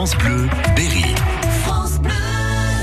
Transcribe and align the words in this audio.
France 0.00 0.16
Bleu, 0.16 0.48
Berry. 0.74 1.14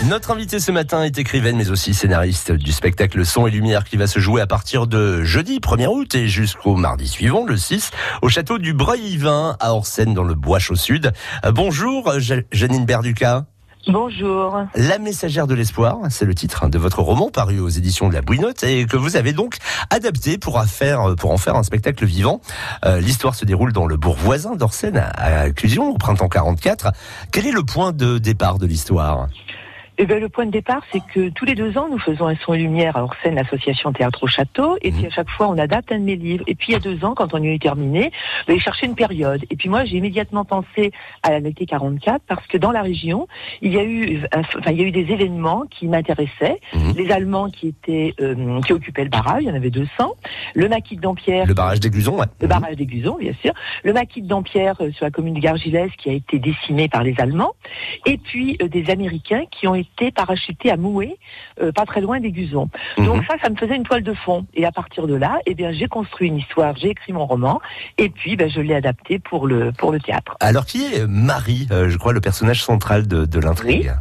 Notre 0.08 0.30
invité 0.30 0.60
ce 0.60 0.72
matin 0.72 1.02
est 1.02 1.18
écrivaine 1.18 1.58
mais 1.58 1.72
aussi 1.72 1.96
scénariste 1.96 2.52
du 2.52 2.72
spectacle 2.72 3.26
Son 3.26 3.48
et 3.48 3.50
Lumière 3.50 3.86
qui 3.86 3.98
va 3.98 4.06
se 4.06 4.20
jouer 4.20 4.40
à 4.40 4.46
partir 4.46 4.86
de 4.86 5.24
jeudi 5.24 5.58
1er 5.58 5.88
août 5.88 6.14
et 6.14 6.28
jusqu'au 6.28 6.76
mardi 6.76 7.08
suivant, 7.08 7.44
le 7.44 7.58
6, 7.58 7.90
au 8.22 8.30
château 8.30 8.60
du 8.60 8.74
Breuil-Vin 8.74 9.58
à 9.60 9.74
Orsène 9.74 10.14
dans 10.14 10.24
le 10.24 10.36
Bois 10.36 10.60
au 10.70 10.76
Sud. 10.76 11.12
Euh, 11.44 11.52
bonjour 11.52 12.14
Janine 12.52 12.86
Berduca. 12.86 13.48
Bonjour. 13.90 14.66
La 14.76 15.00
messagère 15.00 15.48
de 15.48 15.54
l'espoir, 15.54 16.00
c'est 16.10 16.26
le 16.26 16.36
titre 16.36 16.68
de 16.68 16.78
votre 16.78 17.00
roman 17.02 17.30
paru 17.30 17.60
aux 17.60 17.70
éditions 17.70 18.10
de 18.10 18.14
la 18.14 18.22
Bouinotte 18.22 18.64
et 18.64 18.86
que 18.86 18.98
vous 18.98 19.16
avez 19.16 19.32
donc 19.32 19.56
adapté 19.90 20.38
pour 20.38 20.58
en 20.58 20.66
faire 20.66 21.56
un 21.56 21.64
spectacle 21.64 22.06
vivant. 22.06 22.42
Euh, 22.86 23.00
l'histoire 23.00 23.36
se 23.36 23.46
déroule 23.46 23.72
dans 23.72 23.88
le 23.88 23.96
bourg 23.96 24.18
voisin 24.18 24.56
d'Orsène 24.56 24.98
à 25.16 25.50
Clusion 25.52 25.90
au 25.92 25.98
printemps 25.98 26.28
44. 26.28 26.92
Quel 27.32 27.48
est 27.48 27.52
le 27.52 27.64
point 27.64 27.94
de 27.94 28.18
départ 28.18 28.58
de 28.58 28.66
l'histoire? 28.66 29.30
Eh 29.98 30.06
bien, 30.06 30.20
le 30.20 30.30
point 30.30 30.46
de 30.46 30.52
départ, 30.52 30.84
c'est 30.92 31.02
que 31.14 31.30
tous 31.30 31.46
les 31.46 31.56
deux 31.56 31.78
ans, 31.78 31.88
nous 31.90 31.98
faisons 31.98 32.28
un 32.28 32.36
son 32.36 32.54
et 32.54 32.60
lumière 32.60 32.96
à 32.96 33.04
Orsène, 33.04 33.36
l'association 33.36 33.92
Théâtre 33.92 34.24
au 34.24 34.28
Château, 34.28 34.78
et 34.82 34.92
puis 34.92 35.08
à 35.08 35.10
chaque 35.10 35.30
fois, 35.30 35.48
on 35.48 35.58
adapte 35.58 35.92
un 35.92 36.00
de 36.00 36.04
mes 36.04 36.16
livres. 36.16 36.44
Et 36.48 36.56
puis, 36.56 36.68
il 36.70 36.74
y 36.74 36.76
a 36.76 36.80
deux 36.80 37.04
ans, 37.04 37.16
quand 37.16 37.34
on 37.34 37.42
y 37.42 37.50
est 37.50 37.62
terminé, 37.62 38.12
ben, 38.48 38.56
j'ai 38.56 38.60
cherché 38.60 38.86
une 38.86 38.96
période. 38.96 39.44
Et 39.50 39.56
puis 39.56 39.70
moi, 39.70 39.86
j'ai 39.86 39.98
immédiatement 39.98 40.46
pensé 40.46 40.92
à 41.24 41.40
l'été 41.40 41.66
44, 41.66 42.22
parce 42.28 42.46
que 42.46 42.58
dans 42.58 42.72
la 42.72 42.84
région, 42.84 43.28
il 43.62 43.74
y 43.74 43.80
a 43.80 43.84
eu, 43.84 44.24
enfin, 44.36 44.72
il 44.72 44.80
y 44.80 44.84
a 44.84 44.88
eu 44.88 44.92
des 44.92 45.12
événements 45.12 45.64
qui 45.70 45.88
m'intéressaient. 45.88 46.60
Mhm. 46.74 46.94
Les 46.96 47.12
Allemands 47.12 47.50
qui 47.50 47.70
étaient, 47.70 48.14
euh, 48.22 48.62
qui 48.62 48.74
occupaient 48.74 49.04
le 49.04 49.10
barrage, 49.10 49.44
il 49.44 49.48
y 49.48 49.52
en 49.52 49.56
avait 49.56 49.72
200. 49.72 50.14
Le 50.54 50.70
maquis 50.70 50.96
de 50.96 51.02
Dampierre. 51.02 51.48
Le 51.48 51.56
barrage 51.56 51.80
des 51.80 51.90
Glusons, 51.90 52.20
ouais. 52.20 52.26
Le 52.40 52.48
barrage 52.48 52.76
des 52.76 52.86
Glusons, 52.86 53.18
bien 53.20 53.34
sûr. 53.42 53.54
Le 53.84 53.94
maquis 53.94 54.22
de 54.22 54.28
Dampierre 54.28 54.76
euh, 54.82 54.92
sur 54.92 55.06
la 55.06 55.12
commune 55.12 55.34
de 55.34 55.40
Gargilès 55.40 55.90
qui 55.98 56.10
a 56.10 56.14
été 56.14 56.38
décimé 56.38 56.88
par 56.88 57.02
les 57.02 57.16
Allemands. 57.18 57.54
Et 58.06 58.18
puis, 58.18 58.58
euh, 58.62 58.68
des 58.68 58.92
Américains 58.92 59.44
qui 59.50 59.68
ont 59.68 59.76
été 59.76 59.87
parachutés 60.12 60.72
à 60.72 60.78
Mouet, 60.78 61.18
euh, 61.62 61.72
pas 61.72 61.86
très 61.86 62.02
loin 62.02 62.20
des 62.20 62.32
Guzons. 62.32 62.70
Mhm. 62.98 63.06
Donc 63.06 63.24
ça, 63.26 63.36
ça 63.42 63.50
me 63.50 63.56
faisait 63.56 63.76
une 63.76 63.84
toile 63.84 64.04
de 64.04 64.14
fond. 64.14 64.46
Et 64.54 64.66
à 64.66 64.72
partir 64.72 65.08
de 65.08 65.16
là, 65.16 65.40
eh 65.46 65.56
bien, 65.56 65.72
j'ai 65.72 65.88
construit 65.88 66.28
une 66.28 66.38
histoire, 66.38 66.76
j'ai 66.78 66.90
écrit 66.90 67.14
mon 67.14 67.26
roman, 67.26 67.62
et 67.98 68.10
puis 68.10 68.36
ben, 68.36 68.50
je 68.50 68.62
l'ai 68.62 68.76
adapté 68.76 69.20
pour 69.20 69.48
le, 69.48 69.72
pour 69.72 69.92
le 69.92 70.00
théâtre. 70.00 70.36
Alors 70.40 70.66
qui 70.66 70.86
est 70.86 71.06
Marie, 71.08 71.68
euh, 71.72 71.90
je 71.90 71.98
crois, 71.98 72.14
le 72.14 72.22
personnage 72.22 72.64
central 72.64 73.08
de, 73.08 73.26
de 73.26 73.40
l'intrigue 73.40 73.94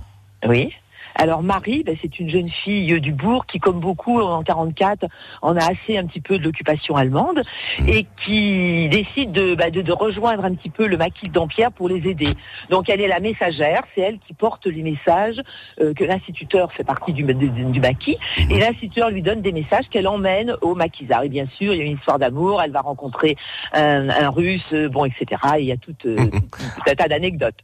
oui. 0.45 0.49
oui. 0.49 0.75
Alors 1.19 1.43
Marie, 1.43 1.83
ben, 1.83 1.97
c'est 2.01 2.21
une 2.21 2.29
jeune 2.29 2.49
fille 2.49 3.01
du 3.01 3.13
bourg 3.13 3.47
qui, 3.47 3.59
comme 3.59 3.81
beaucoup 3.81 4.21
en 4.21 4.43
44, 4.43 5.07
en 5.43 5.57
a 5.57 5.65
assez 5.65 5.97
un 5.97 6.07
petit 6.07 6.21
peu 6.21 6.39
de 6.39 6.45
l'occupation 6.45 6.95
allemande 6.97 7.43
mmh. 7.81 7.89
et 7.89 8.07
qui 8.25 8.89
décide 8.89 9.33
de, 9.33 9.55
ben, 9.55 9.71
de, 9.71 9.81
de, 9.81 9.93
rejoindre 9.93 10.45
un 10.45 10.55
petit 10.55 10.71
peu 10.71 10.87
le 10.87 10.97
maquis 10.97 11.29
d'Ampierre 11.29 11.73
pour 11.73 11.89
les 11.89 12.09
aider. 12.09 12.35
Donc 12.71 12.91
elle 12.91 13.01
est 13.01 13.09
la 13.09 13.21
messagère, 13.21 13.83
c'est 13.95 14.03
elle 14.03 14.19
qui 14.27 14.35
porte 14.35 14.67
les 14.67 14.83
messages 14.83 15.41
euh, 15.81 15.95
que 15.95 16.05
l'instituteur 16.05 16.73
fait 16.73 16.85
partie 16.85 17.13
du, 17.13 17.23
du, 17.23 17.81
maquis 17.81 18.19
mmh. 18.39 18.51
et 18.51 18.61
l'instituteur 18.61 19.11
lui 19.11 19.23
donne 19.23 19.41
des 19.41 19.53
messages 19.53 19.89
qu'elle 19.91 20.09
emmène 20.09 20.55
au 20.61 20.75
maquisard. 20.75 21.23
Et 21.23 21.29
bien 21.31 21.47
sûr, 21.57 21.73
il 21.73 21.79
y 21.79 21.81
a 21.81 21.85
une 21.85 21.97
histoire 21.97 22.19
d'amour, 22.19 22.61
elle 22.63 22.73
va 22.73 22.83
rencontrer 22.83 23.37
un, 23.73 24.11
un 24.11 24.29
russe, 24.29 24.63
euh, 24.73 24.89
bon, 24.89 25.07
etc. 25.07 25.41
Et 25.59 25.63
il 25.63 25.67
y 25.67 25.73
a 25.73 25.77
tout, 25.87 25.95
euh, 26.05 26.17
un 26.87 26.95
tas 26.95 27.09
d'anecdotes. 27.09 27.57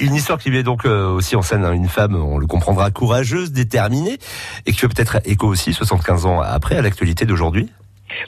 Une 0.00 0.14
histoire 0.14 0.38
qui 0.38 0.50
met 0.50 0.62
donc 0.62 0.84
euh, 0.84 1.10
aussi 1.10 1.36
en 1.36 1.42
scène 1.42 1.64
hein, 1.64 1.72
une 1.72 1.88
femme, 1.88 2.14
on 2.14 2.38
le 2.38 2.46
comprendra 2.46 2.85
courageuse, 2.90 3.52
déterminée, 3.52 4.18
et 4.66 4.72
qui 4.72 4.78
fait 4.78 4.88
peut-être 4.88 5.18
écho 5.24 5.46
aussi 5.46 5.72
75 5.72 6.26
ans 6.26 6.40
après 6.40 6.76
à 6.76 6.82
l'actualité 6.82 7.26
d'aujourd'hui 7.26 7.68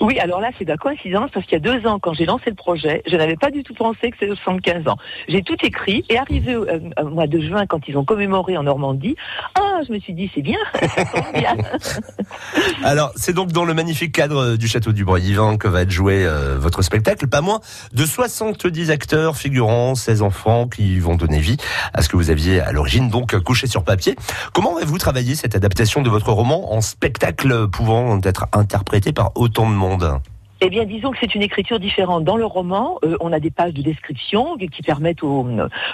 oui, 0.00 0.19
alors 0.19 0.41
là, 0.41 0.50
c'est 0.58 0.64
de 0.64 0.70
la 0.70 0.77
coïncidence 0.77 1.31
parce 1.33 1.47
qu'il 1.47 1.55
y 1.55 1.56
a 1.56 1.61
deux 1.61 1.86
ans, 1.86 1.98
quand 1.98 2.12
j'ai 2.12 2.27
lancé 2.27 2.44
le 2.50 2.55
projet, 2.55 3.03
je 3.06 3.17
n'avais 3.17 3.36
pas 3.36 3.50
du 3.50 3.62
tout 3.62 3.75
pensé 3.75 4.11
que 4.11 4.17
c'était 4.19 4.34
75 4.34 4.89
ans. 4.89 4.97
J'ai 5.28 5.42
tout 5.42 5.56
écrit 5.62 6.05
et 6.08 6.19
arrivé 6.19 6.55
euh, 6.55 6.81
au, 7.00 7.08
mois 7.08 7.27
de 7.27 7.41
juin, 7.41 7.67
quand 7.67 7.81
ils 7.89 7.97
ont 7.97 8.05
commémoré 8.05 8.56
en 8.56 8.62
Normandie, 8.62 9.16
ah, 9.54 9.81
je 9.87 9.93
me 9.93 9.98
suis 9.98 10.15
dit, 10.15 10.31
c'est 10.34 10.43
bien, 10.43 10.59
alors, 12.84 13.12
c'est 13.16 13.32
donc 13.32 13.53
dans 13.53 13.65
le 13.65 13.75
magnifique 13.75 14.12
cadre 14.12 14.56
du 14.56 14.69
château 14.69 14.93
du 14.93 15.04
Breuil-Vin 15.04 15.56
que 15.56 15.69
va 15.69 15.82
être 15.82 15.91
joué 15.91 16.25
euh, 16.27 16.59
votre 16.59 16.82
spectacle. 16.82 17.27
Pas 17.27 17.41
moins 17.41 17.60
de 17.93 18.04
70 18.04 18.91
acteurs, 18.91 19.37
figurants, 19.37 19.94
16 19.94 20.22
enfants 20.22 20.69
qui 20.69 20.98
vont 20.98 21.15
donner 21.15 21.38
vie 21.38 21.56
à 21.94 22.03
ce 22.03 22.09
que 22.09 22.16
vous 22.16 22.31
aviez 22.31 22.60
à 22.60 22.72
l'origine 22.72 23.09
donc 23.09 23.38
couché 23.41 23.66
sur 23.66 23.84
papier. 23.84 24.16
Comment 24.53 24.77
avez-vous 24.77 24.98
travaillé 24.98 25.34
cette 25.34 25.54
adaptation 25.54 26.03
de 26.03 26.10
votre 26.10 26.32
roman 26.32 26.72
en 26.72 26.81
spectacle 26.81 27.69
pouvant 27.69 28.21
être 28.22 28.47
interprété 28.53 29.12
par 29.12 29.32
autant 29.34 29.69
de 29.69 29.75
monde 29.78 30.21
eh 30.61 30.71
bien, 30.71 30.85
disons 30.85 31.13
que 31.13 31.19
c'est 31.21 31.35
une 31.35 31.43
écriture 31.43 31.79
différente. 31.79 32.25
Dans 32.25 32.37
le 32.37 32.45
roman, 32.45 32.99
euh, 33.05 33.17
on 33.21 33.33
a 33.33 33.39
des 33.39 33.51
pages 33.51 33.75
de 33.75 33.83
description 33.83 34.57
qui 34.57 34.83
permettent 34.83 35.23
au, 35.23 35.47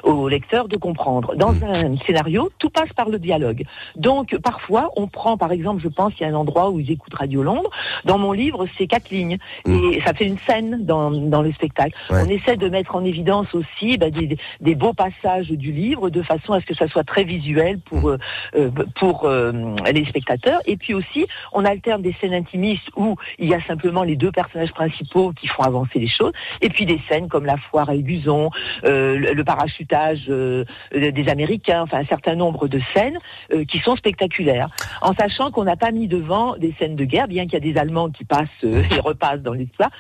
au 0.05 0.29
lecteur 0.29 0.69
de 0.69 0.77
comprendre. 0.77 1.35
Dans 1.37 1.53
hmm. 1.53 1.65
un 1.65 1.97
scénario, 1.99 2.51
tout 2.59 2.71
passe 2.71 2.93
par 2.95 3.11
le 3.11 3.19
dialogue. 3.19 3.65
Donc, 3.97 4.37
parfois, 4.39 4.91
on 4.97 5.07
prend, 5.07 5.37
par 5.37 5.53
exemple, 5.53 5.83
je 5.83 5.89
pense, 5.89 6.15
il 6.19 6.23
y 6.23 6.27
a 6.27 6.29
un 6.31 6.35
endroit 6.35 6.71
où 6.71 6.81
ils 6.81 6.91
écoutent 6.91 7.15
Radio 7.15 7.43
Londres. 7.43 7.69
Dans 8.05 8.17
mon 8.17 8.33
livre, 8.33 8.67
c'est 8.79 8.87
quatre 8.87 9.11
lignes. 9.11 9.37
Hmm. 9.67 9.93
Et 9.93 10.01
ça 10.01 10.15
fait 10.15 10.25
une 10.25 10.39
scène 10.39 10.85
dans, 10.85 11.11
dans 11.11 11.43
le 11.43 11.53
spectacle. 11.53 11.95
On 12.09 12.29
essaie 12.29 12.57
de 12.57 12.69
mettre 12.69 12.97
en 12.97 13.05
évidence 13.05 13.55
aussi 13.55 13.99
bah, 13.99 14.11
des, 14.11 14.39
des, 14.61 14.75
beaux 14.75 14.95
passages 14.95 15.49
du 15.49 15.73
livre 15.73 16.09
de 16.09 16.23
façon 16.23 16.55
à 16.55 16.61
ce 16.61 16.67
que 16.67 16.75
ça 16.75 16.89
soit 16.89 17.05
très 17.05 17.25
visuel 17.25 17.81
pour, 17.81 18.09
hmm. 18.09 18.19
euh, 18.57 18.71
euh, 18.75 18.85
pour 18.95 19.29
les 19.93 20.05
spectateurs. 20.07 20.61
Et 20.65 20.77
puis 20.79 20.95
aussi, 20.95 21.27
on 21.53 21.67
alterne 21.67 22.01
des 22.01 22.15
scènes 22.21 22.35
intimistes 22.35 22.89
où 22.97 23.17
il 23.39 23.49
y 23.49 23.55
a 23.55 23.61
simplement 23.67 24.03
les 24.03 24.17
deux 24.17 24.33
personnes 24.33 24.54
principaux 24.73 25.33
qui 25.33 25.47
font 25.47 25.63
avancer 25.63 25.99
les 25.99 26.09
choses, 26.09 26.33
et 26.61 26.69
puis 26.69 26.87
des 26.87 27.01
scènes 27.09 27.29
comme 27.29 27.47
la 27.47 27.57
foire 27.57 27.89
à 27.89 27.97
Guzon, 27.97 28.51
euh, 28.85 29.35
le, 29.35 29.45
parachutage 29.45 30.27
euh, 30.29 30.65
des 30.93 31.29
Américains, 31.29 31.83
enfin 31.83 31.99
un 31.99 32.07
certain 32.07 32.35
nombre 32.35 32.69
de 32.69 32.81
scènes 32.95 33.19
euh, 33.53 33.65
qui 33.65 33.79
sont 33.81 33.97
spectaculaires, 33.97 34.71
en 35.03 35.15
sachant 35.15 35.51
qu'on 35.51 35.65
n'a 35.65 35.77
pas 35.77 35.91
mis 35.91 36.09
devant 36.09 36.57
des 36.57 36.75
scènes 36.79 36.97
de 36.97 37.05
guerre, 37.05 37.29
bien 37.29 37.45
qu'il 37.45 37.55
y 37.55 37.57
a 37.57 37.73
des 37.73 37.79
Allemands 37.79 38.11
qui 38.11 38.25
passent 38.25 38.49
et 38.63 39.01
repassent 39.01 39.43
dans 39.43 39.53
l'histoire, 39.53 39.91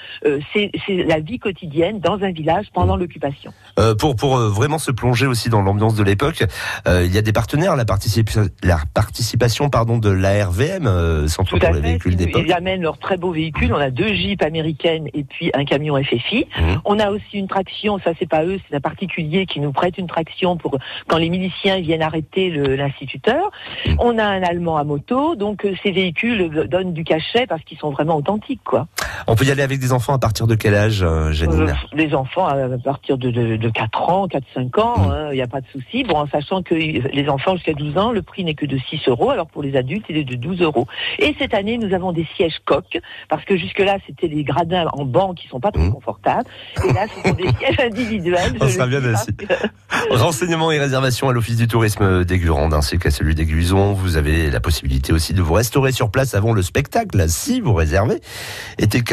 c'est 0.52 0.70
la 0.88 1.20
vie 1.20 1.38
quotidienne 1.38 2.00
dans 2.00 2.22
un 2.22 2.30
village 2.30 2.66
pendant 2.72 2.96
l'occupation. 2.96 3.52
pour 3.98 4.16
pour 4.16 4.36
vraiment 4.38 4.78
se 4.78 4.90
plonger 4.90 5.26
aussi 5.26 5.48
dans 5.48 5.62
l'ambiance 5.62 5.96
de 5.96 6.02
l'époque, 6.02 6.44
il 6.86 7.12
y 7.12 7.18
a 7.18 7.22
des 7.22 7.32
partenaires, 7.32 7.76
la, 7.76 7.84
participation, 7.84 8.48
la 8.62 8.78
participation 8.94 9.68
pardon 9.70 9.98
de 9.98 10.10
l'ARVM, 10.10 11.28
Centre 11.28 11.58
pour 11.58 11.72
les 11.72 11.80
véhicules 11.80 12.16
d'époque. 12.16 12.44
Ils 12.46 12.52
amènent 12.52 12.82
leurs 12.82 12.98
très 12.98 13.16
beaux 13.16 13.32
véhicules, 13.32 13.72
on 13.72 13.78
a 13.78 13.90
deux 13.90 14.14
jeeps 14.14 14.43
américaine 14.44 15.08
et 15.14 15.24
puis 15.24 15.50
un 15.54 15.64
camion 15.64 16.02
FFI. 16.02 16.46
Mmh. 16.46 16.62
On 16.84 16.98
a 16.98 17.10
aussi 17.10 17.38
une 17.38 17.48
traction, 17.48 17.98
ça 17.98 18.12
c'est 18.18 18.28
pas 18.28 18.44
eux, 18.44 18.60
c'est 18.68 18.76
un 18.76 18.80
particulier 18.80 19.46
qui 19.46 19.60
nous 19.60 19.72
prête 19.72 19.98
une 19.98 20.06
traction 20.06 20.56
pour 20.56 20.78
quand 21.08 21.18
les 21.18 21.28
miliciens 21.28 21.80
viennent 21.80 22.02
arrêter 22.02 22.50
l'instituteur. 22.50 23.50
Mmh. 23.86 23.94
On 23.98 24.18
a 24.18 24.24
un 24.24 24.42
Allemand 24.42 24.76
à 24.76 24.84
moto, 24.84 25.34
donc 25.36 25.64
euh, 25.64 25.74
ces 25.82 25.90
véhicules 25.90 26.68
donnent 26.68 26.92
du 26.92 27.04
cachet 27.04 27.46
parce 27.46 27.62
qu'ils 27.64 27.78
sont 27.78 27.90
vraiment 27.90 28.16
authentiques, 28.16 28.62
quoi. 28.64 28.86
On 29.26 29.34
peut 29.36 29.44
y 29.44 29.50
aller 29.50 29.62
avec 29.62 29.78
des 29.78 29.92
enfants 29.92 30.14
à 30.14 30.18
partir 30.18 30.46
de 30.46 30.54
quel 30.54 30.74
âge, 30.74 31.02
euh, 31.02 31.32
Janine 31.32 31.68
euh, 31.68 31.72
Les 31.92 32.14
enfants 32.14 32.46
à 32.46 32.68
partir 32.82 33.18
de, 33.18 33.30
de, 33.30 33.68
4 33.68 34.10
ans, 34.10 34.26
4-5 34.26 34.80
ans, 34.80 34.98
mmh. 34.98 35.10
hein, 35.10 35.28
il 35.32 35.36
n'y 35.36 35.42
a 35.42 35.46
pas 35.46 35.60
de 35.60 35.66
souci. 35.72 36.04
Bon, 36.04 36.16
en 36.16 36.26
sachant 36.28 36.62
que 36.62 36.74
les 36.74 37.28
enfants 37.28 37.56
jusqu'à 37.56 37.72
12 37.72 37.96
ans, 37.98 38.12
le 38.12 38.22
prix 38.22 38.44
n'est 38.44 38.54
que 38.54 38.66
de 38.66 38.78
6 38.90 39.08
euros, 39.08 39.30
alors 39.30 39.46
pour 39.46 39.62
les 39.62 39.76
adultes, 39.76 40.04
il 40.08 40.16
est 40.16 40.24
de 40.24 40.36
12 40.36 40.62
euros. 40.62 40.86
Et 41.18 41.34
cette 41.38 41.54
année, 41.54 41.78
nous 41.78 41.94
avons 41.94 42.12
des 42.12 42.26
sièges 42.36 42.58
coques, 42.64 42.98
parce 43.28 43.44
que 43.44 43.56
jusque-là, 43.56 43.98
c'était 44.06 44.28
les 44.28 44.44
gradins 44.44 44.86
en 44.92 45.04
banc 45.04 45.34
qui 45.34 45.48
sont 45.48 45.60
pas 45.60 45.72
trop 45.72 45.82
mmh. 45.82 45.92
confortables. 45.92 46.48
Et 46.88 46.92
là, 46.92 47.06
ce 47.08 47.28
sont 47.28 47.34
des 47.34 47.48
sièges 47.58 47.80
individuels. 47.80 48.56
Ça 48.60 48.68
sera 48.68 48.86
bien 48.86 49.04
ainsi. 49.04 49.30
Renseignements 50.10 50.70
et 50.70 50.78
réservations 50.78 51.28
à 51.28 51.32
l'Office 51.32 51.56
du 51.56 51.68
tourisme 51.68 52.24
d'Aigurande 52.24 52.74
ainsi 52.74 52.98
qu'à 52.98 53.10
celui 53.10 53.34
d'Aiguillon. 53.34 53.92
Vous 53.92 54.16
avez 54.16 54.50
la 54.50 54.60
possibilité 54.60 55.12
aussi 55.12 55.32
de 55.34 55.42
vous 55.42 55.54
restaurer 55.54 55.92
sur 55.92 56.10
place 56.10 56.34
avant 56.34 56.52
le 56.52 56.62
spectacle, 56.62 57.28
si 57.28 57.60
vous 57.60 57.74
réservez. 57.74 58.20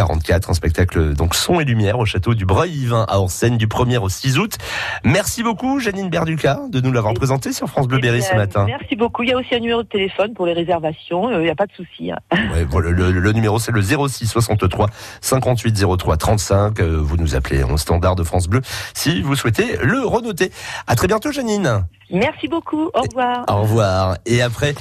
44, 0.01 0.49
un 0.49 0.53
spectacle 0.55 1.13
donc 1.13 1.35
son 1.35 1.59
et 1.59 1.63
lumière 1.63 1.99
au 1.99 2.05
château 2.05 2.33
du 2.33 2.43
Breuil-Vin 2.43 3.05
à 3.07 3.19
Orsène 3.19 3.57
du 3.57 3.67
1er 3.67 3.99
au 3.99 4.09
6 4.09 4.39
août. 4.39 4.57
Merci 5.03 5.43
beaucoup, 5.43 5.79
Janine 5.79 6.09
Berduca, 6.09 6.59
de 6.69 6.81
nous 6.81 6.91
l'avoir 6.91 7.13
présenté 7.13 7.53
sur 7.53 7.67
France 7.67 7.87
Bleu 7.87 7.99
Berry 7.99 8.23
ce 8.23 8.33
matin. 8.33 8.65
Merci 8.65 8.95
beaucoup. 8.95 9.21
Il 9.21 9.29
y 9.29 9.33
a 9.33 9.37
aussi 9.37 9.53
un 9.53 9.59
numéro 9.59 9.83
de 9.83 9.87
téléphone 9.87 10.33
pour 10.33 10.47
les 10.47 10.53
réservations. 10.53 11.29
Euh, 11.29 11.41
il 11.41 11.43
n'y 11.43 11.51
a 11.51 11.55
pas 11.55 11.67
de 11.67 11.73
souci. 11.73 12.11
Hein. 12.11 12.17
le, 12.31 13.11
le, 13.11 13.31
numéro, 13.31 13.59
c'est 13.59 13.71
le 13.71 13.81
06 13.83 14.25
63 14.25 14.87
58 15.21 15.85
03 15.97 16.17
35. 16.17 16.81
Vous 16.81 17.17
nous 17.17 17.35
appelez 17.35 17.63
en 17.63 17.77
standard 17.77 18.15
de 18.15 18.23
France 18.23 18.47
Bleu 18.47 18.61
si 18.95 19.21
vous 19.21 19.35
souhaitez 19.35 19.77
le 19.83 20.03
renoter. 20.03 20.51
À 20.87 20.95
très 20.95 21.05
bientôt, 21.05 21.31
Janine. 21.31 21.85
Merci 22.11 22.47
beaucoup. 22.47 22.89
Au 22.93 23.01
revoir. 23.01 23.45
Au 23.47 23.61
revoir. 23.61 24.17
Et 24.25 24.41
après. 24.41 24.73